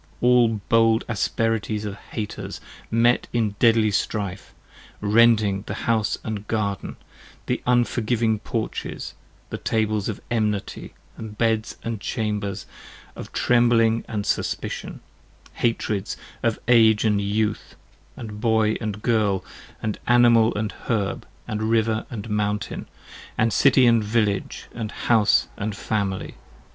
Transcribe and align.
All 0.19 0.59
bold 0.67 1.05
asperities 1.07 1.85
Of 1.85 1.93
Haters 1.95 2.59
met 2.89 3.27
in 3.33 3.51
deadly 3.59 3.91
strife, 3.91 4.51
rending 4.99 5.61
the 5.67 5.75
house 5.85 6.17
& 6.31 6.47
garden, 6.47 6.95
The 7.45 7.61
unforgiving 7.67 8.39
porches, 8.39 9.13
the 9.51 9.59
tables 9.59 10.09
of 10.09 10.19
enmity, 10.31 10.95
and 11.17 11.37
beds 11.37 11.77
And 11.83 12.01
chambers 12.01 12.65
of 13.15 13.31
trembling 13.31 14.03
& 14.23 14.23
suspition, 14.23 15.01
hatreds 15.53 16.17
of 16.41 16.57
age 16.67 17.05
& 17.05 17.05
youth, 17.05 17.75
25 18.15 18.17
And 18.31 18.41
boy 18.41 18.73
& 18.85 19.01
girl, 19.03 19.45
& 19.83 20.07
animal 20.07 20.51
& 20.71 20.73
herb, 20.89 21.27
& 21.47 21.47
river 21.47 22.07
& 22.17 22.27
mountain, 22.27 22.87
And 23.37 23.53
city 23.53 23.87
& 23.97 23.99
village, 24.01 24.65
and 24.73 24.91
house 24.91 25.47
& 25.59 25.71
family. 25.75 26.37